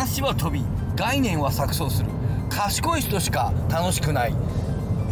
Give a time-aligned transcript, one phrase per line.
[0.00, 0.64] 話は飛び
[0.96, 2.08] 概念は錯綜する。
[2.48, 4.34] 賢い人しか楽しくない。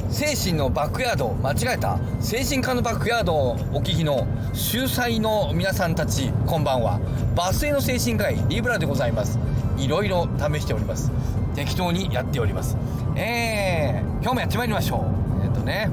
[0.09, 1.99] 精神のバックヤード間違えた。
[2.21, 7.01] 精神科のバックヤードをお聞きの秀才の皆さんたちこんばんは。
[7.37, 9.39] バスへの精神科医リブラでございます。
[9.77, 11.13] いろいろ試しております。
[11.55, 12.79] 適当にやっております。
[13.15, 15.05] えー、今日もやってまいりましょ
[15.43, 15.45] う。
[15.45, 15.91] えっとね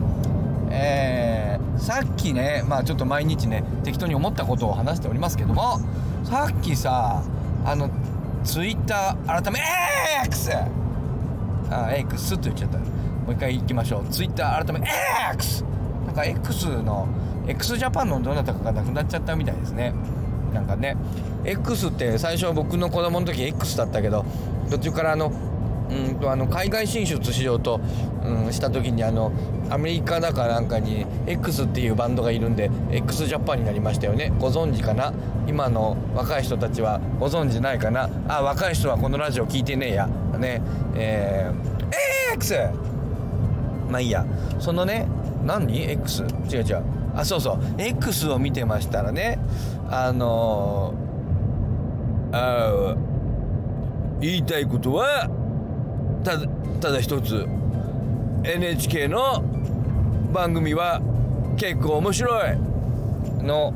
[0.70, 5.82] えー、さっきねまあちょっと毎日ね適当に思ったことを話しておりますけども
[6.24, 7.24] さっきさ
[7.66, 7.90] あの
[8.46, 9.60] ツイッター改め
[10.24, 10.52] X!
[11.72, 12.78] あ X って言っちゃった。
[12.78, 12.86] も
[13.30, 14.06] う一回行きましょう。
[14.06, 14.88] ツイッター改め
[15.34, 15.64] X!
[16.06, 17.08] なんか X の
[17.48, 19.94] x ジャパンのどなたかがなくなっちゃったみたいですね。
[20.54, 20.96] なんかね
[21.44, 24.26] X って最初僕の子供の時 X だったけど
[24.70, 25.32] 途中からあの
[25.90, 27.80] うんとあの海外進出しようと、
[28.24, 29.32] うん、した時にあの
[29.70, 34.34] アメリカだかなんかに X っていうバンドがいるんで x ジャパンになりましたよね。
[34.40, 35.14] ご存知かな？
[35.48, 38.10] 今の若い人たちはご存知ないかな？
[38.28, 40.08] あ若い人はこのラジオ聞いてねえや。
[40.38, 40.62] ね
[40.96, 42.56] えー、X
[43.90, 44.26] まあいいや。
[44.60, 45.08] そのね
[45.44, 46.84] 何？X 違う違う。
[47.16, 47.60] あそうそう。
[47.78, 49.40] X を見てましたらね
[49.90, 52.98] あのー、あ
[54.20, 55.30] 言いたいことは
[56.26, 56.48] ただ
[56.82, 57.48] ただ一つ
[58.44, 59.44] NHK の
[60.34, 61.00] 番組は
[61.56, 62.58] 結構面白い
[63.44, 63.74] の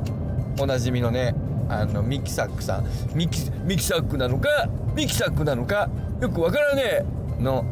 [0.59, 1.35] おなじみのね
[1.69, 2.87] あのミキサックさん。
[3.15, 5.89] ミキミキサックなのかミキサックなのか
[6.19, 7.05] よくわからね
[7.39, 7.63] えの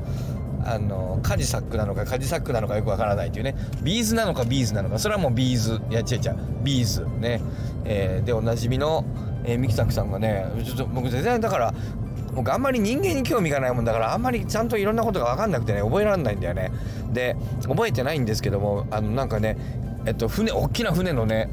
[0.64, 3.55] あのカジサックなのかカジサックなのかよくわからないっていうね。
[3.81, 5.00] ビーズなのかビーズなのか。
[5.00, 5.81] それはもうビーズ。
[5.89, 6.38] いや違う違う。
[6.64, 7.42] ビーズね、
[7.83, 9.03] えー、でおなじみの、
[9.44, 11.73] えー、ミキサックさんがねちょっと僕全然だから
[12.38, 16.72] 僕あんまり人間に興味がないもんだからあんまりちゃんといろんなことが分かんなくてね覚えられないんだよね。
[17.12, 17.36] で
[17.68, 19.58] 覚えてないんですけどもあのなんかね
[20.06, 21.50] えっと船大きな船のね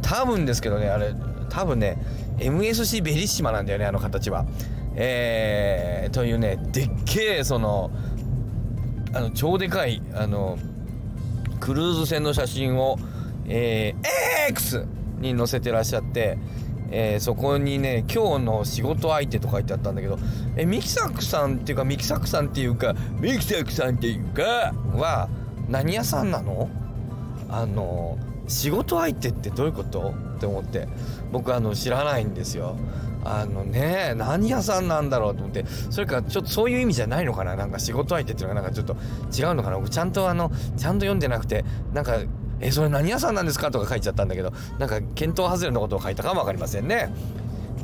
[0.00, 1.12] 多分ですけどねあれ
[1.50, 1.98] 多分ね
[2.38, 4.46] MSC ベリッシマなんだよねあの形は。
[4.94, 7.90] えー、というねでっけえその
[9.12, 10.56] あの超でかいあの
[11.58, 12.96] クルーズ船の写真を、
[13.48, 14.86] えー、X
[15.18, 16.38] に載せてらっしゃって
[16.90, 20.18] えー、そこにね今日の仕事相手と書いてあったんだけど
[20.56, 25.28] えミキサクさんっていうかミキサクさんっていうかミキサクさんっていうかは
[25.68, 26.70] 何屋さんなの？
[27.50, 30.14] あの仕事相手ってどういうこと？
[30.36, 30.88] って思って
[31.30, 32.76] 僕あの知らないんですよ。
[33.24, 37.56] あのね何屋さんなんだろうと思ってそれかちょっとそういう意味じゃないのかな？
[37.56, 38.94] なんか仕事相手っていうのがなんかちょっと
[39.36, 39.76] 違うのかな？
[39.76, 42.18] 僕ちゃんとあのちゃんと読んでなくてなんか
[42.60, 43.70] えそれ何屋さんなんですか？
[43.70, 47.12] とか書いちゃったんだけどなんか検討外れのことを書いたかも分かりませんね。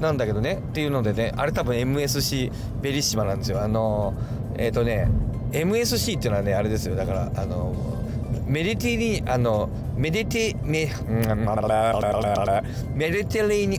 [0.00, 2.50] なんだけどねっていうのでねあれ多分 MSC
[2.82, 3.62] ベリッシマなんですよ。
[3.62, 4.14] あの
[4.56, 5.08] えっ、ー、とね
[5.52, 6.96] MSC っていうのはねあれですよ。
[6.96, 7.74] だからあの
[8.46, 10.90] メディテリあのメディテメ
[12.94, 13.78] メディテレニ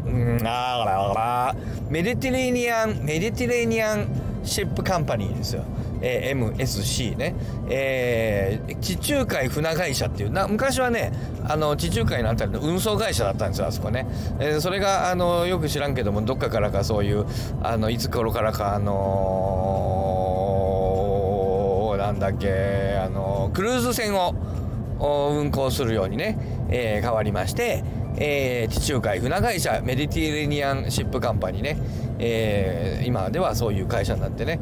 [1.89, 4.07] メディテレニアンメディテレニアン
[4.45, 5.63] シップカンパニーですよ。
[6.01, 7.35] えー、MSC ね、
[7.69, 11.11] えー、地中海船会社っていうな昔はね
[11.47, 14.07] あの地中海のあたりの運送会社だったんですよあそこね、
[14.39, 17.25] えー、それがあのよく知らんけどもどっかからかそういう
[17.63, 24.35] あのいつ頃からかあのー、なんだっけあのクルーズ船を
[24.99, 26.37] 運航するようにね、
[26.69, 27.83] えー、変わりまして、
[28.17, 31.77] えー、地中海船会社メディティレニアンシップカンパニーね、
[32.19, 34.59] えー、今ではそういう会社になってね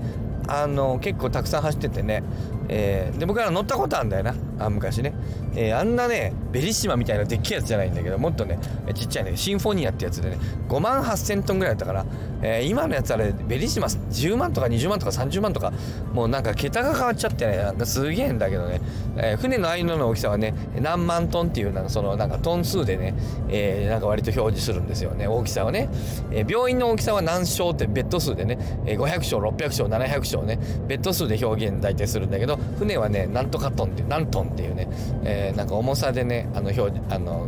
[0.47, 2.23] あの結構たくさん走っててね、
[2.69, 4.35] えー、で僕ら乗ったことあるんだよな。
[4.59, 5.13] あ昔ね、
[5.55, 8.59] えー、あんなねベリシマみたいなでっけえやつじゃないんだけどもっとね
[8.93, 10.37] ちっちゃいねシンフォニアってやつでね
[10.69, 12.05] 5万8000トンぐらいだったから、
[12.41, 15.73] えー、今のやつあれベリシマ10万とか20万とか30万とか
[16.13, 18.81] もうなんか桁が変わっちゃってねなんかすげえんだけどね、
[19.17, 23.15] えー、船の間の大きさはね何万トンっていうなんかそのなんかトン数でね、
[23.49, 25.27] えー、なんか割と表示するんですよね。
[25.27, 25.89] 大きさはね、
[26.31, 34.87] えー、病院の大きさは何床ってベッド数でね、500床600床700床ねベッド数で表現大体するんだけど船はねなんとかトンって何トンっていうね、
[35.23, 37.47] えー、なんか重さでねあの表あの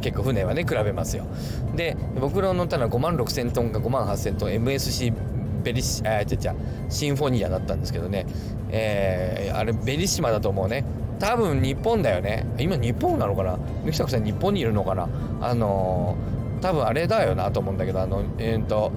[0.00, 1.26] 結構船はね比べますよ。
[1.74, 5.12] で僕ら乗ったのは5万6000トンか5万8000トン MSC
[5.62, 6.38] ベリシあ違う違う
[6.88, 8.26] シンフォニアだったんですけどね、
[8.70, 10.84] えー、あれベリシマだと思うね。
[11.18, 12.46] 多分日本だよね。
[12.58, 13.58] 今日本なのかな？
[13.84, 15.08] ミキサクさん日本にいるのかな？
[15.40, 18.92] あのー、多分あれだよなと思うんだけどあのえー、と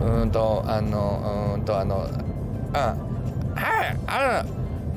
[0.00, 2.08] うんとあのうんとあの
[2.72, 2.96] あ
[3.54, 4.44] はいあ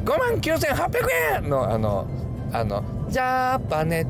[0.09, 2.07] 5万9800円のあの
[2.51, 4.07] あのジャパネ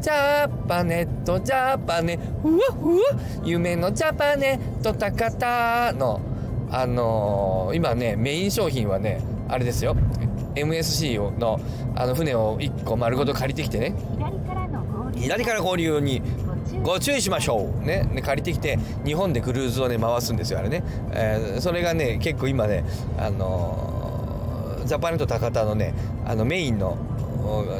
[0.00, 3.02] ジャパネットジャパネうわうわ
[3.44, 6.20] 夢のジャパネット高田の
[6.72, 9.96] あのー、今ねメイン商品はねあれですよ。
[10.56, 11.60] MSC の
[11.94, 13.94] あの船を1個丸ごと借りてきてね。
[15.14, 16.20] 左から合流に
[16.82, 17.86] ご注意しましょう。
[17.86, 20.82] ねね借りてきて日本でクルーズをね回すんですよあれね、
[21.12, 22.84] えー、それがね結構今ね
[23.16, 23.97] あのー、
[24.88, 25.94] ジャパネット高田のね
[26.26, 26.96] あのメインの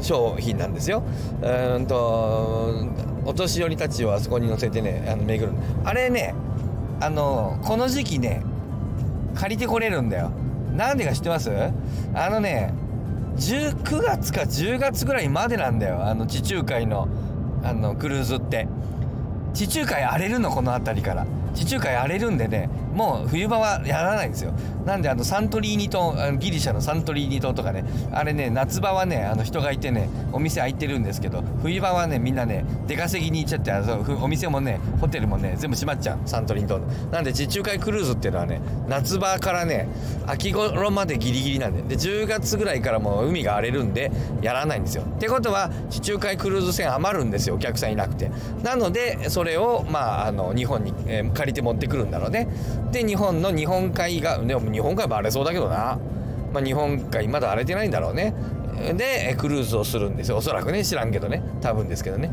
[0.03, 1.03] 商品なんですよ。
[1.43, 2.87] うんと
[3.25, 5.59] お年寄りたちをあそこに乗せてねあの巡る。
[5.85, 6.35] あれね
[7.01, 8.43] あのこの時期ね
[9.35, 10.31] 借りてこれるんだよ。
[10.77, 11.51] なんでか知ってます？
[12.15, 12.73] あのね
[13.37, 16.05] 19月か10月ぐらいまでなんだよ。
[16.05, 17.09] あの地中海の
[17.65, 18.69] あのクルーズって。
[19.55, 21.27] 地中海荒れるのこの辺りから。
[21.55, 24.53] 地中海荒れるんでねもう冬場はやらないんですよ。
[24.85, 36.19] なんであのサントリーニ島ギリシャのサントリーニ島とかねあれね夏場はねあの人がいてねお店開いてるんですけど冬場はねみんなね出稼ぎに行っちゃってあのお店もねホテルもね全部閉まっちゃう。
[36.27, 36.81] サントリーニ島
[37.13, 39.89] なんで地中海クルーズっていうのはね夏場からね
[40.27, 44.11] 秋頃までギリギリなんでで10月ぐらいからもう海が荒れるんで
[44.43, 45.03] やらないんですよ。
[45.03, 47.57] ってことは地中海クルーズ船余るんですよ。
[47.57, 48.31] お客さんいなくて。
[48.63, 52.49] なのでそれをまああの日本に、えー、借りて持ってくるんだろうね。
[52.91, 55.99] で日本の日本海がでも日本海も荒れそうだけどな、
[56.53, 58.35] まあ、日本海まだ荒れてないんだろうね。
[58.97, 60.39] でクルーズをするんですよ。
[60.39, 60.85] おそらくね。
[60.85, 61.43] 知らんけどね。
[61.61, 62.33] 多分ですけどね。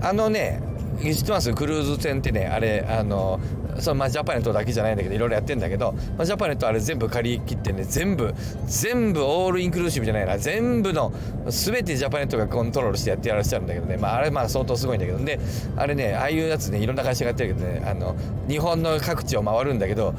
[0.00, 0.60] あのね
[1.02, 1.52] 知ってます？
[1.52, 3.40] クルーズ船ってねあれあの
[3.80, 8.34] そのまあジャパネットだけじゃないんだけどいろいろやってんだけど、まあ、ジャパネットあれ全部借り切ってね全部
[8.66, 10.38] 全部オールインクルーシブじゃないな。
[10.38, 11.12] 全部の
[11.48, 15.18] 全てジャパネットがコントロールしてやってやらせちゃうんだけどね、まあ、あれまあ相当すごいんだけど。
[15.18, 15.38] で
[15.76, 18.16] あれねああいうやつねいろんな会社がやってるけどねあの
[18.48, 20.14] 日本の各地を回るんだけど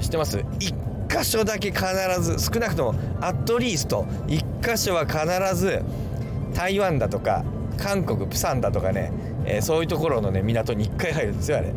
[0.00, 0.44] 知ってます？
[0.58, 0.74] 一
[1.08, 1.84] 箇所だけ必
[2.20, 5.82] ず少なくともアットリースト1箇所は必ず
[6.54, 7.44] 台湾だとか
[7.76, 9.12] 韓国プサンだとかね、
[9.44, 11.72] えー、そういうところのね港に1回入るんですよあれ。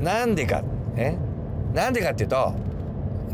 [0.00, 0.62] なんでか
[0.96, 1.16] え？
[1.74, 2.54] なんでかっていうと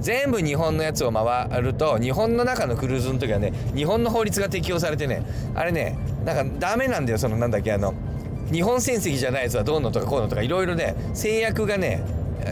[0.00, 5.22] 全部日本のやつを回ると日本の中のクルーズの時はね日本の法律が適用されてね
[5.54, 7.94] あれねなんかダメなんだよそのなんだっけあの
[8.52, 12.02] 日本船籍じゃないやつはどうのとかこうのとかいろいろね制約がね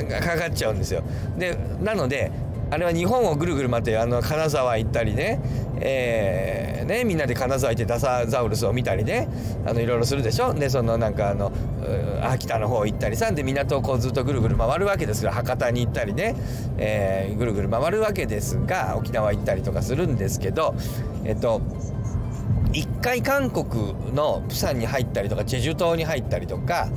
[0.08, 1.04] かかっちゃうんですよ。
[1.38, 2.32] でなので
[2.74, 5.40] あれは日本をぐるぐる回ってあの金沢行ったりね,、
[5.80, 9.28] えー、ねみんなで金沢行ってダサザウルスを見たりね。
[9.64, 10.52] あのいろいろするでしょ。
[10.52, 11.52] でそのなんかあの
[12.22, 13.30] 秋田の方行ったりさ。
[13.30, 16.34] で港をこうずっとぐるぐる回るわけですが博多に行ったりね、
[16.76, 20.74] えー、ぐるぐる回るわけですが沖縄行ったりとかするんですけど。
[21.24, 21.62] えっと
[22.72, 26.88] 一回韓国のプサンに入ったりとかチェジュ島に入ったりとか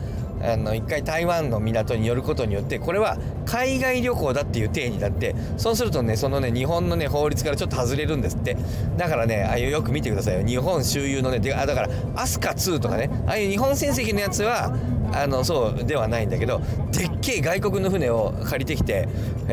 [0.43, 8.57] あの一回台湾の港に寄ることによってこれは海外旅行だっていう体になってそうするとねそのね日本のね法律からちょっと外れるんですって。
[8.97, 10.45] だからねああいうよく見てくださいよ。
[10.45, 14.75] 日本周遊のねあだからアスカ2とかねああいう日本船籍のやつは
[15.13, 16.61] あのそうではないんだけど
[16.91, 19.07] でっけえ外国の船を借りてきて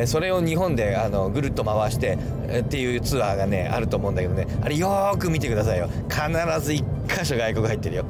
[0.05, 2.17] それを日本であのぐるっと回して
[2.59, 4.47] っていうツアーがねあると思うんだけどね。
[4.61, 5.89] あれよーく見てくださいよ。
[6.09, 6.21] 必
[6.61, 8.05] ず1箇所外国入ってるよ。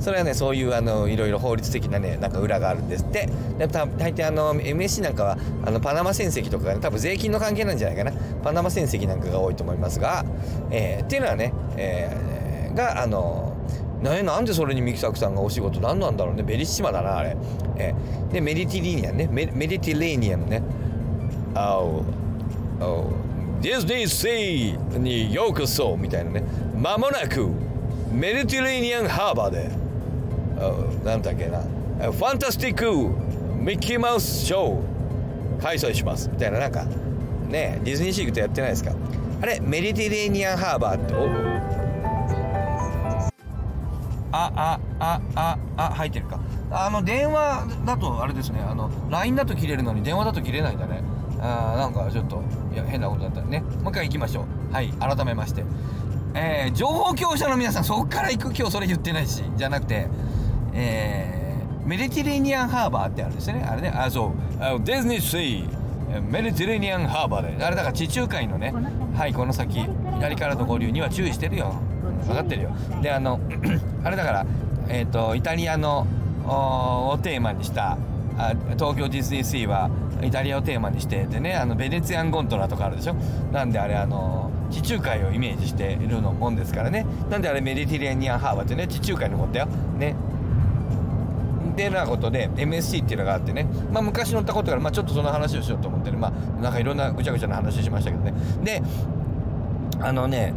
[0.00, 3.28] それはねそういうあのいろいろ法律的なねなんか裏があるんですって。
[3.58, 8.12] で大抵あの MSC なんかはあのパナマ船籍とかね多分税金の関係なんじゃないかな。
[8.42, 10.24] パナマ船籍なんかが多いと思いますが、
[10.70, 13.56] えー、っていうのはね、えー、があの
[14.02, 16.42] ね、なんでそれにミキサクさんがお仕事何なんだろうね。
[16.42, 17.36] ベリッシマだなあれ、
[17.76, 19.28] えー、でメディティレーニアンね。
[19.30, 20.62] メメディティレーニアンね。
[21.54, 22.02] Oh,
[22.80, 23.12] oh,
[23.60, 26.44] ディズニーシーにようこそみたいなね。
[26.74, 27.48] まもなく
[28.10, 29.79] メディティレーニアンハーバーで。
[31.04, 31.60] なんだっけな。
[31.60, 32.86] ファンタスティック
[33.62, 35.62] ミッキーマウスショー。
[35.62, 36.30] 開催します。
[36.32, 36.84] みたいななんか。
[37.48, 38.92] ねディズニーシークってやってないですか？
[39.42, 41.14] あれメディテレーニアンハーバーって
[44.32, 46.38] あああああ入ってるか。
[46.70, 48.60] あの電話だとあれですね。
[48.60, 51.02] あの LINE だと切れるのに電話だと切れないんだね。
[51.40, 52.40] あなんかちょっと
[52.72, 53.60] いや変なことだったね。
[53.82, 54.72] もう一回行きましょう。
[54.72, 55.64] はい改めまして。
[56.34, 58.54] えー、情報強者の皆さんそこから行く。
[58.56, 60.06] 今日それ言ってないしじゃなくて。
[60.72, 63.66] えー、メディテレニアンハーバーってあるんですね。
[63.68, 63.88] あれね。
[63.88, 64.32] あそう。
[64.62, 65.80] あディズニーシー。
[66.30, 67.64] メディテレニアンハーバーで。
[67.64, 68.74] あれだから地中海のね。
[69.14, 71.74] はいこの先左からの合流には注意してるよ。
[72.26, 72.70] 分かってるよ。
[73.02, 73.40] であの
[74.04, 74.46] あれだから
[74.88, 76.06] えっ、ー、とイタリアの
[76.44, 77.98] をテーマにした
[78.38, 79.90] あ東京ディズニーシーは
[80.22, 83.14] イタリアをテーマにしてでねあのベネツィアンゴントラとかあるでしょ。
[83.52, 87.06] なんであれあの地中海をイメージしているのもんですからね。
[87.28, 89.66] なんであれメディテレニアンハーバーってね地中海のことだよ。
[89.98, 90.14] ね。
[91.80, 98.34] てなことで MSC っていうのがあってね、まあ、昔乗ったことから、まあ、ちょっとその話をしようと思ってね、まあ、なんかいろんなぐちゃぐちゃな話しましたけどね。
[98.62, 98.82] で
[100.00, 100.52] あのね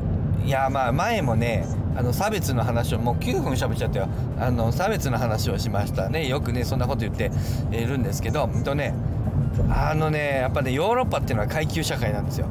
[0.45, 1.65] いやまあ前もね
[1.95, 4.09] あの差別の話をもう9分喋っちゃったよ。
[4.39, 6.27] あの差別の話をしましたね。
[6.27, 7.31] よくねそんなこと言って
[7.71, 8.49] いるんですけど。
[8.63, 8.93] とね
[9.69, 12.47] あのねやっぱねヨーロッパっていうのは階級社会なんですよ。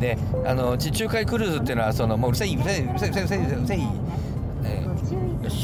[0.00, 3.80] であの地中海クルーズっていうのはそのもううるさいうるさいうるさいうるさいうるさいうるさい、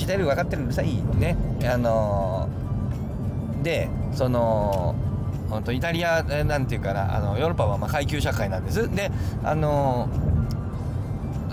[0.02, 1.36] えー、よし聞いてる分かってるうるさいね。
[1.64, 4.94] あのー、でその
[5.48, 8.94] 本当イタリアなんていうかなあのヨーロッパはま階級社会なんです。
[8.94, 9.10] で
[9.44, 10.08] あの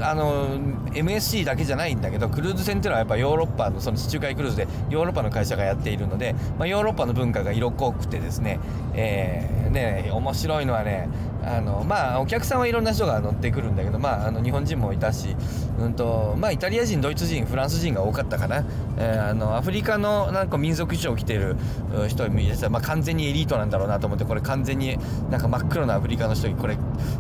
[0.02, 0.58] あの
[0.94, 8.60] MSC だけじゃないんだけどクルーズ船っていうのはやっぱヨーロッパのその地中海クルーズでヨーロッパの会社がやっているので、まあ、ヨーロッパの文化が色濃くてですね,、
[8.94, 11.10] えー、ね面白いのはね
[11.50, 15.36] あのまあお客さんはいろんな人が乗ってくるんだけど、まあ、あの日本人もいたし、
[15.80, 18.64] うんとまあ、イタリア人ドイツ人フランス人が多かったかな、
[18.98, 21.56] えー、あのアフリカのなんか民族衣装を着てる
[22.08, 24.98] 人もいて、まあ、完全にエリートなんだろうなと思ってこれ完全に
[25.32, 26.78] なんか真っ黒なアフリカの人にこれ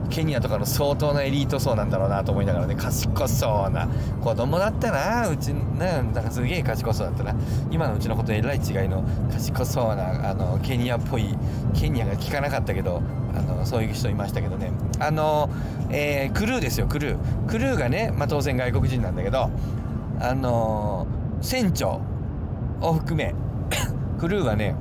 [0.09, 3.88] ケニアとかの相当なエリート層なんだろうなと思いながらね賢そうな
[4.21, 7.36] 子供だったなうちねなんかすげえ賢そうだったな。
[7.71, 11.36] 今のうちのことえらい違いの賢そうなあのケニアっぽい
[11.74, 13.01] ケニアが聞かなかったけど
[13.39, 14.72] あのそういう人いましたけどね。
[15.00, 15.50] あの、
[15.89, 17.48] えー、クルーですよクルー。
[17.48, 19.50] クルーがね、まあ、当然外国人なんだけど
[20.19, 21.08] あの
[21.41, 22.01] 船長
[22.81, 23.34] を含め
[24.19, 24.75] クルーはね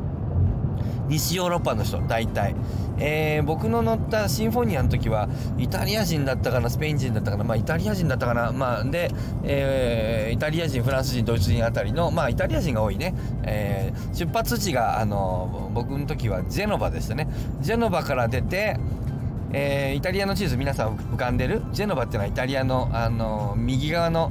[1.09, 2.55] 西ヨーロッパの人大体、
[3.00, 9.11] えー、僕の乗ったシンフォニアの時はイタリア人だったかなスペイン人だったかなまあイタリア人だったかなまあで、
[9.45, 13.14] えー、イタリア人フランス人ドイツ人あたりのまあイタリア人が多いね、
[13.45, 17.28] えー、出発地があの僕の時はジェノバでしたね。
[17.61, 18.76] ジェノバから出て
[19.50, 21.62] えー、イタリアの地図皆さん浮かんでる？
[21.73, 24.31] ジェノバっていうのはイタリアの、あの右側の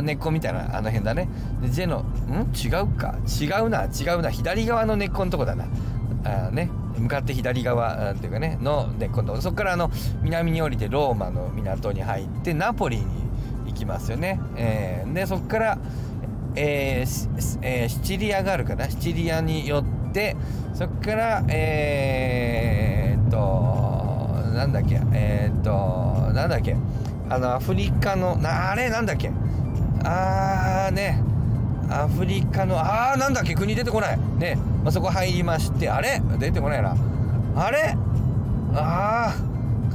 [0.00, 1.28] 根っこみたいなあの辺だね。
[1.64, 2.50] ジェノん？
[2.54, 3.16] 違うか。
[3.28, 4.30] 違うな違うな。
[4.30, 5.66] 左側の根っこのとこだな。
[6.24, 6.70] あね。
[6.98, 9.90] 向かって左側っていうかねので今度そこからあの
[10.22, 13.04] 南に降りてローマの港に入ってナポリに
[13.66, 15.78] 行きますよね、えー、でそこから、
[16.54, 18.88] えーえー、シチリアがあるかな？
[18.88, 20.36] シチリアに寄って
[20.74, 23.36] そこからえー、っと
[24.54, 25.00] なんだっけ？
[25.12, 26.76] えー、っとなんだっけ？
[27.28, 29.32] あのアフリカのなあれなんだっけ？
[30.04, 31.20] あーね。
[31.90, 34.18] アフリカのあーなんだっけ国出てこない。
[34.38, 36.20] ねまあ、そこ入りましてあれ？
[36.38, 36.96] 出てこないな。
[37.56, 37.96] あれ？
[38.74, 39.34] あ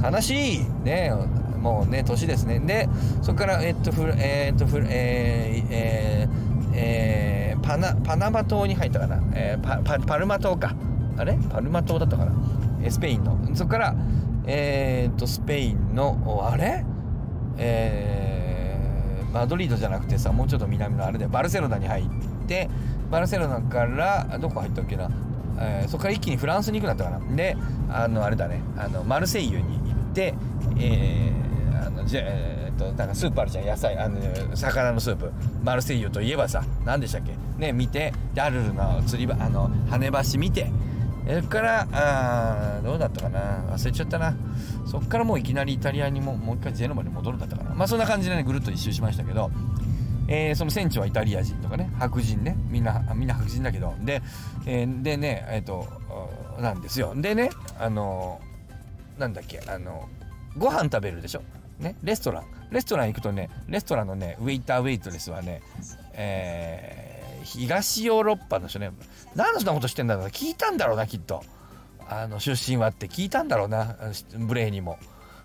[0.02, 0.64] あ悲しい。
[0.84, 1.12] ね
[1.60, 2.58] もうね年ですね。
[2.60, 2.88] で
[3.22, 10.74] そこからえっとふえー、っとふえー、えー、えー、パナパナマ島に入ったかな、えー、パパパルマ島か。
[11.18, 11.38] あれ？
[11.50, 12.32] パルマ島だったかな。
[12.90, 13.38] スペインの。
[13.54, 13.94] そこから
[14.46, 16.84] え、っとスペインのあれ？
[17.58, 18.29] えー、
[19.32, 22.04] マドリードじゃなくてさもうちょっと南のあれでバルセロナに入っ
[22.46, 22.68] て
[23.10, 25.10] バルセロナからどこ入ったっけな、
[25.58, 27.36] えー、そこから一気にフランスに行くなったかな。
[27.36, 27.56] で
[27.88, 30.34] あのあれだねあのマルセイユに行って
[30.78, 34.18] えー、あのじゃえー、っとなんかスープあるじゃん野菜あの
[34.56, 35.32] 魚のスープ。
[35.62, 37.34] マルセイユといえばさ何でしたっけ？
[37.58, 40.70] ね見てでアルルの釣り場あの跳ね橋見て
[41.30, 43.62] それからあどうだったかな？
[43.72, 44.34] 忘れちゃったな。
[44.84, 47.72] そっからもういきなりイタリアにももう一回ジェノバに戻るんだったかな。
[47.72, 49.50] まあそんな感じでねぐるっと一周しましたけど。
[50.32, 51.90] えー、その船長はイタリア人とかね。
[51.98, 52.56] 白人ね。
[52.68, 53.94] みんなみんな白人だけど。
[54.00, 54.22] で,、
[54.66, 55.86] えー、でねえっ、ー、と
[56.60, 57.14] なんですよ。
[57.14, 58.40] でねあの
[59.16, 60.08] なんだっけあの
[60.56, 61.42] ご飯食べるでしょ？
[61.78, 61.94] ね？
[62.02, 62.44] レストラン。
[62.70, 65.62] レストラン行くとねレストランのねウェイターウェイトレスはね
[66.14, 68.92] えー、東ヨーロッパの人ね
[69.34, 71.42] 何でそんなことしてんだろう聞いたんだろうなきっと。
[72.12, 73.96] あの出身はって聞いたんだろうな
[74.36, 74.98] ブレイにも、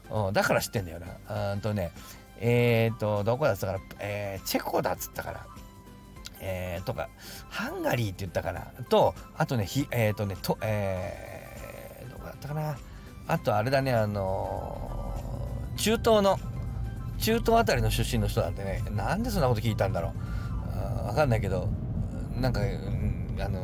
[0.10, 1.54] うん、だから知ってんだよな。
[1.54, 1.92] うんとね
[2.40, 5.46] えっ、ー、と、どこだっつったかな、えー、チェコだっつったから、
[6.42, 7.10] えー、とか、
[7.50, 12.78] ハンガリーって言ったかな、と、あとね、ひえっ、ー、とね、と、えー、どこだったかな、
[13.28, 16.40] あとあれだね、あのー、中東の、
[17.20, 20.14] 中東あたりの出身の人なんてね、なんでそんなこと聞いたんだろ
[21.04, 21.08] う。
[21.08, 21.70] わかんないけど、
[22.40, 22.62] なんか、
[23.40, 23.62] あの、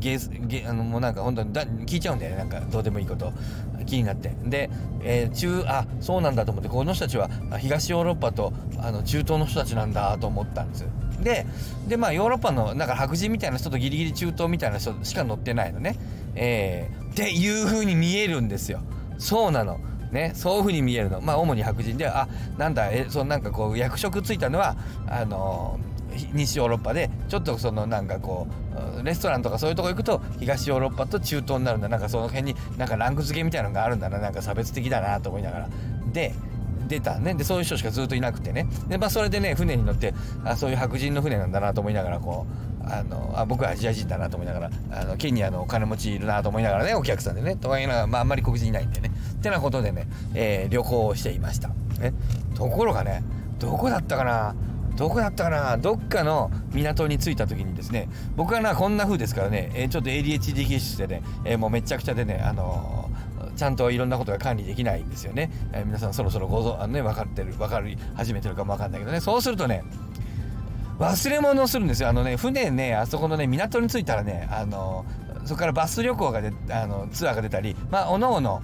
[0.00, 2.38] ゲーゲあのもうなんか本当にだ聞いちゃうんだよね。
[2.38, 3.32] なんかどうでもいいこと。
[3.86, 4.32] 気になって。
[4.44, 4.70] で、
[5.02, 7.28] えー、中あそうなんだと思ってこの人たちは
[7.58, 10.86] 東ヨーロッパとあの中東の人たちなんだと思ったんです
[11.22, 11.46] で
[11.88, 15.96] でまあヨーロッパのなんか白人みたいな人とギリギリ中東みたいな人しか乗ってないのね。
[16.34, 18.80] えー、っていう風に見えるんですよ。
[19.18, 19.80] そうなの。
[20.12, 21.20] ね、そういう風に見えるの。
[21.20, 22.28] まあ主に白人であ
[22.58, 25.78] なんだえそのなんかこう役職ついたのはあの
[26.32, 28.46] 西ヨーロッパでちょっとそのなんかこ
[28.98, 31.88] うレストランとかそういうとこ行くと東ヨーロッパと中東になるんだ。
[31.88, 34.18] なんかその辺になんかランク付けみたいなのがあるんだな。
[34.18, 35.68] なんか差別的だなと思いながら。
[36.12, 36.34] で
[36.88, 37.34] 出たね。
[37.34, 38.66] でそういう人しかずっといなくてね。
[38.88, 40.12] でまあそれでね船に乗って
[40.44, 42.46] あそういう白人の船なんだなと思いながらこ
[42.82, 47.56] うあのあ僕はアジア人だなと思いながらあのケニアのお金持ちいるなと思いながらねお客さんでね。
[47.56, 49.10] とか言いながら、まあ、あんまり黒人いないんでね。
[49.32, 51.68] ってなことでね、えー、旅行をしていました、
[52.00, 52.12] ね、
[52.54, 53.22] ところがね
[53.58, 54.54] どこだったかな？
[54.96, 55.76] どこだったかな？
[55.78, 69.20] どっかの港に着いた時にですね僕はなこんな風ですからね、えー、ちょっと ADHD 気質でね、えー、もうめちゃくちゃでねあのー、ちゃんといろんなことが管理できないんですよね、えー、皆さんそろそろごぞあのね分かってる分かり始めてるかも分かんないけどね。
[69.20, 69.82] そうするとね
[70.98, 72.10] 忘れ物をするんですよ。
[72.10, 75.06] あのね船ねあそこのね港に着いたらねあの
[75.46, 78.60] そこからバス旅行がであのツアーが出たりまあおのおの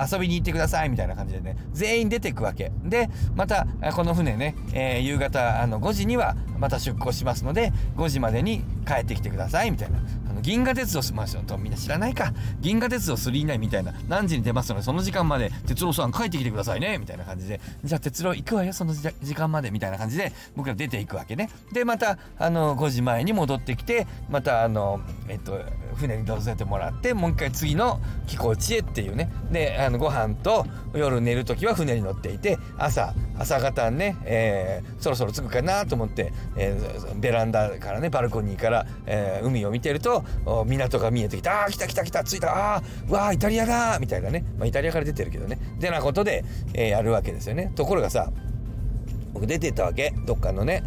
[0.00, 2.72] 遊びに行ってくださいみたいな感じでね全員出てくわけ。
[2.84, 9.98] でまたこの船ね、えー、夕方あの5時にはまた出港しますので5時までに帰ってきてくださいみたいな。
[10.46, 12.32] 銀河鉄道まあみんな知らないか。
[12.60, 13.92] 銀河鉄道999みたいな。
[14.08, 15.50] 何時に出ますのでその時間まで。
[15.66, 16.98] 鉄郎さん帰ってきてくださいね。
[16.98, 17.60] みたいな感じで。
[17.82, 20.32] じゃあ鉄郎行くわよその時間までみたいな感じで。
[20.54, 21.50] 僕ら出ていくわけね。
[21.72, 25.58] でまたあの5時前に戻ってきてまたあのえっと
[25.96, 29.32] 船に乗せてもらってもう一回次の寄港地へっていうね。
[29.50, 42.76] であのご飯と夜寝る時は船に乗っていて朝朝方ね、えー、そろそろ着くかなと思って、えー、ベランダからねバルコニーから、えー、海を見てると港が見えてきた「あー来た来た来た着いた。
[42.76, 45.58] あーわーイタリアだ!」みたいなね、まあ、イタリアから出てるけどね。
[45.78, 47.72] でなことで、えー、やるわけですよね。
[47.74, 48.30] ところがさ
[49.32, 50.12] 僕出てったわけ。
[50.26, 50.82] どっかのね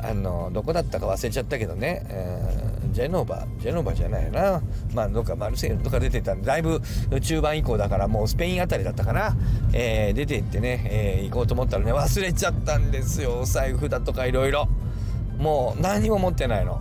[0.00, 3.46] あのどこだったか忘れちゃったけどね、えー、ジェノバ。
[3.58, 4.62] ジェノバじゃないな。
[4.94, 6.80] まあどっかマルセイユとか出てたんでだいぶ
[7.20, 9.36] 中盤以降だからもうスペインあたりだったかな、
[9.72, 13.40] えー、出て行ってね、えー、行こうと思ったらね忘れちゃったんですよ。
[13.40, 14.68] お財布だとかいろいろ。
[15.38, 16.80] もう何も持ってないの。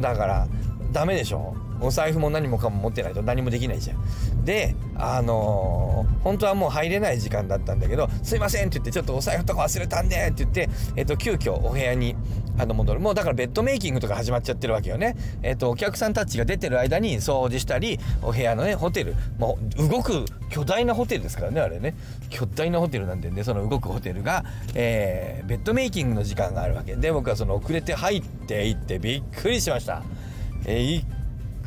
[0.00, 0.48] だから
[0.92, 1.54] ダメでしょ？
[1.82, 4.44] お財布も何もかも持ってないと何もできないじゃん。
[4.44, 12.16] で、あのー、本当はもう入れない時間だったんだけど、すいませんって言って、ちょっとお財布とか忘れたんでって言って、えっ、と、急遽お部屋に
[12.58, 13.00] あの戻る。
[13.00, 15.16] もうだからベッドメイキングとか始まっちゃってるわけよね。
[15.42, 21.94] えっ、と、お客さんたちが出てる間に掃除したり、お部屋のね、ホテル、もう動く巨大なホテルですからね、あれね。
[22.28, 24.44] 巨大なホテルなんでね、その動くホテルが、
[24.74, 30.02] えー、ベッドメイキングの時間があるわけで、僕はその遅れて入っていってびっくりしました。
[30.70, 31.20] えー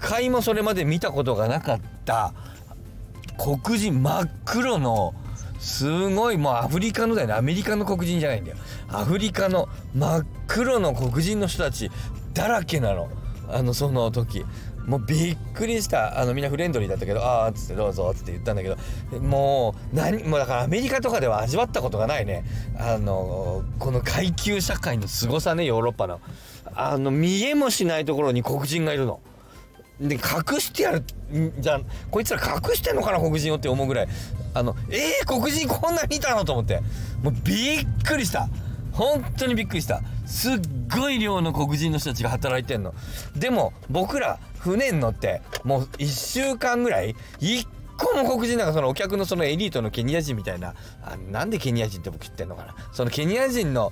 [0.04, 2.34] 回もそれまで見たことがなかった
[3.38, 5.14] 黒人真っ黒の
[5.60, 7.34] すごいもうアフリカのだよね。
[7.36, 8.58] アメリカの黒人じゃないんだよ。
[8.90, 11.90] アフリカの真っ黒の黒人の人たち
[12.34, 13.10] だらけなの。
[13.50, 14.46] あのその時。
[14.86, 16.20] もうびっくりした。
[16.20, 18.78] あのみんなフレンドリーだったけど「ああ」っつって「どうぞ」っつって言ったんだけど。
[19.22, 22.44] もう何もうだからアメリカとかでは味わったことがないね。
[22.78, 26.20] あのこの階級社会の凄さねヨーロッパの。
[26.76, 29.20] あの見えもしないところに黒人がいるの。
[30.00, 31.04] で隠してやる
[31.60, 31.86] じゃん。
[32.10, 34.08] こいつら隠してんのかな黒人をって思うぐらい。
[34.54, 36.82] あのえー、黒人こんなにいたのと思って。
[37.22, 38.48] もうびっくりした。
[38.92, 40.02] 本当にびっくりした。
[40.26, 40.60] すっ
[40.96, 42.94] ごい量の黒人の人たちが働いてんの。
[43.36, 47.68] でも僕ら船に乗ってもう1週間ぐらい1
[48.04, 52.76] 個も黒人なんかそのお客のそのエリートのケニア人みたいなあなんでケニア人って僕言ってんのかな。
[52.92, 53.92] そのケニア人の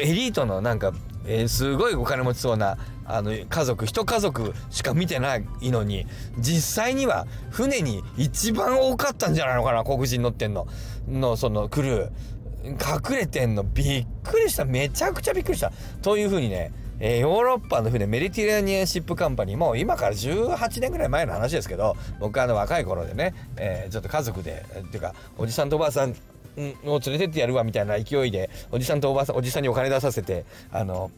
[0.00, 0.92] エリートのなんか、
[1.26, 6.06] えー、すごいお金持ちそうなあの家族一家族しか見てないのに
[6.38, 10.66] 実際には船に一番多かったんじゃないのかな黒人乗ってんの。
[11.08, 12.10] のそのクルー。
[12.64, 13.64] 隠れてんの。
[13.64, 14.64] びっくりした。
[14.64, 15.72] めちゃくちゃびっくりした。
[16.00, 16.72] というふうにね
[17.04, 26.14] えー、ヨーロッパの船メディテラニアンシップカンパニーも今から18年ぐらい前の話ですけど僕あの若い頃でね、えー、ちょっと家族でっていうかおじさんとおばあさん
[26.84, 31.10] を連れてってやるわみたいな勢いでおじさんとおばあさんおじさんにお金出させてあの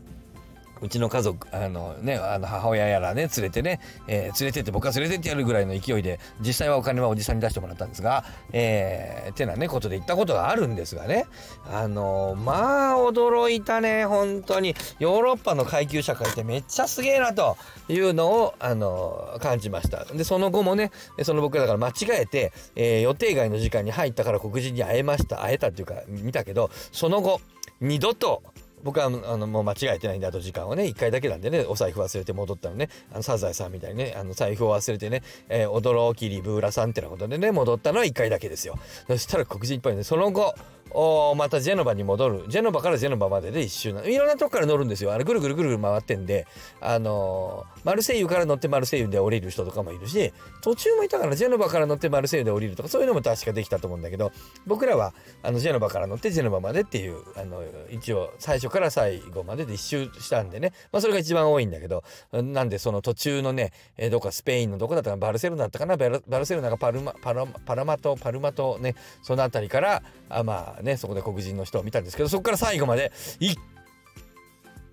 [0.80, 11.26] うちの家族、あのね、あの母親やらね、連れてね、えー、連れてって、僕は連れてってやるぐらいの勢いで、実際はお金はおじさんに出してもらったんですが、えー、てなね、ことで言ったことがあるんですがね、
[11.70, 14.74] あのー、まあ、驚いたね、本当に。
[14.98, 17.56] ヨーロッパの階級社会ってめっちゃすげえな、と
[17.88, 20.04] いうのを、あのー、感じました。
[20.04, 20.90] で、その後もね、
[21.22, 25.42] その僕だから間違えて、えー、予定外の時間に入ったから黒人に会えました。
[25.42, 27.40] 会えたっていうか、見たけど、その後、
[27.80, 28.42] 二度と
[28.84, 32.88] 僕はあのもう間違えてないんであと時間をね1回だけなんでねお財布忘れて戻ったのね。
[33.12, 38.78] あのサザエさんみたいにねあの財布を忘れてね、えー、驚きリブーラさんってなことでね戻ったのは1回だけですよ。
[39.06, 40.04] そしたら黒人いっぱいね。
[40.04, 40.54] その後
[40.90, 42.44] おまたジェノバに戻る。
[42.48, 45.12] ジェノバからジェノバまでで一周いろんなとこから乗るんですよ。
[45.12, 46.46] あれぐるぐるぐるぐる回ってんで。
[46.80, 54.32] あのー、マルセイユから乗ってマルセイユで降りる人とかもいるし途中もいたからジェノバから乗ってマルセイユで降りるとかそういうのも確かできたと思うんだけど
[54.66, 73.58] 僕らはあのジェノバから乗ってジェノバまでっていうあの一応最初から最後までで一周したんでね、まあ、それが一番多いんだけどなんでその途中のね、え、どこかスペインのどこだったかなバルセロナだったかなバルセロナがパルマパラパラマトパルマトねその辺りからあまあねそこで黒人の人を見たんですけどそこから最後まで一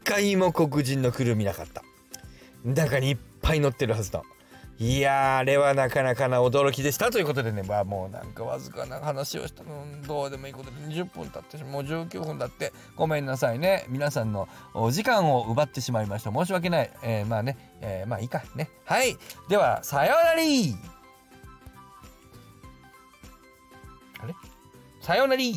[0.04, 1.84] 回も黒人のクルー見なかった。
[2.64, 4.22] 中にいっぱい乗ってるはずだ
[4.78, 7.62] いやあれはなかなかな驚きでしたということでね。
[7.62, 9.86] まあもうなんかわずかな話をしたの。
[10.08, 13.86] どうでもいいことで20分経ってもう19分だってごめんなさいね。
[13.90, 16.32] 皆さんのお時間を奪ってしまいました。
[16.32, 18.42] 申し訳ない、えー、まあね、えー、まあいいか。
[18.56, 18.72] ね。
[18.86, 19.16] はい。
[19.50, 20.42] ではさようなら。
[24.24, 24.51] あれ？
[25.02, 25.56] さようなら